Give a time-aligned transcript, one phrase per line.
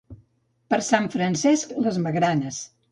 [0.75, 2.69] Per Sant Francesc, les magranes.